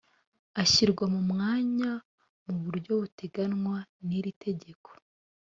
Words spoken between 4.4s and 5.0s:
tegeko